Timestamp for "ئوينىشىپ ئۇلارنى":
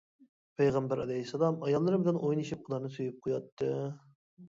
2.25-2.93